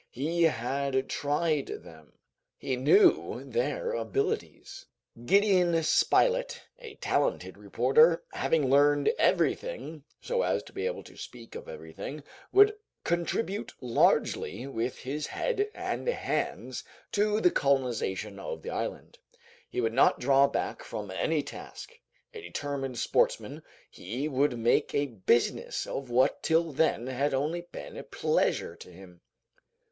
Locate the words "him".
28.91-29.21